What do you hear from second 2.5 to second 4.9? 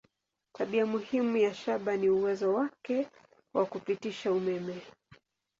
wake wa kupitisha umeme.